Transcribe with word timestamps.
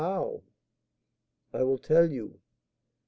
How?" 0.03 0.41
"I 1.53 1.61
will 1.61 1.77
tell 1.77 2.09
you. 2.09 2.39